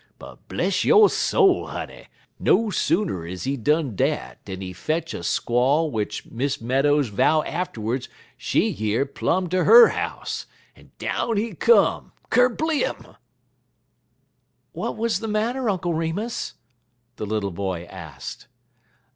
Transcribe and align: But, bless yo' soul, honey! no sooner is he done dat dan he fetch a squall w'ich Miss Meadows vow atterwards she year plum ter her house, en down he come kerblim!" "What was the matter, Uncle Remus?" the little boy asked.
But, 0.17 0.47
bless 0.47 0.83
yo' 0.83 1.05
soul, 1.09 1.67
honey! 1.67 2.07
no 2.39 2.71
sooner 2.71 3.23
is 3.27 3.43
he 3.43 3.55
done 3.55 3.95
dat 3.95 4.43
dan 4.45 4.59
he 4.59 4.73
fetch 4.73 5.13
a 5.13 5.21
squall 5.21 5.91
w'ich 5.91 6.25
Miss 6.25 6.59
Meadows 6.59 7.09
vow 7.09 7.43
atterwards 7.43 8.09
she 8.35 8.67
year 8.67 9.05
plum 9.05 9.47
ter 9.47 9.63
her 9.65 9.89
house, 9.89 10.47
en 10.75 10.91
down 10.97 11.37
he 11.37 11.53
come 11.53 12.13
kerblim!" 12.31 13.15
"What 14.71 14.97
was 14.97 15.19
the 15.19 15.27
matter, 15.27 15.69
Uncle 15.69 15.93
Remus?" 15.93 16.55
the 17.17 17.27
little 17.27 17.51
boy 17.51 17.83
asked. 17.83 18.47